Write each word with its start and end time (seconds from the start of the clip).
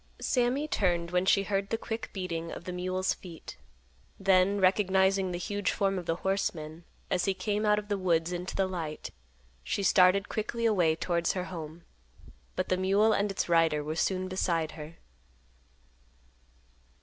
Sammy 0.19 0.67
turned 0.67 1.11
when 1.11 1.27
she 1.27 1.43
heard 1.43 1.69
the 1.69 1.77
quick 1.77 2.09
beating 2.11 2.51
of 2.51 2.63
the 2.63 2.71
mule's 2.73 3.13
feet; 3.13 3.57
then, 4.19 4.59
recognizing 4.59 5.31
the 5.31 5.37
huge 5.37 5.69
form 5.69 5.99
of 5.99 6.07
the 6.07 6.15
horseman, 6.25 6.85
as 7.11 7.25
he 7.25 7.35
came 7.35 7.67
out 7.67 7.77
of 7.77 7.87
the 7.87 7.99
woods 7.99 8.31
into 8.31 8.55
the 8.55 8.65
light, 8.65 9.11
she 9.63 9.83
started 9.83 10.27
quickly 10.27 10.65
away 10.65 10.95
towards 10.95 11.33
her 11.33 11.43
home; 11.53 11.83
but 12.55 12.69
the 12.69 12.77
mule 12.77 13.13
and 13.13 13.29
its 13.29 13.47
rider 13.47 13.83
were 13.83 13.95
soon 13.95 14.27
beside 14.27 14.71
her. 14.71 14.95